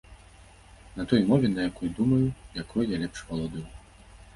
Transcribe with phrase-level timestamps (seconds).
[1.01, 3.67] На той мове, на якой думаю, якой я лепш валодаю.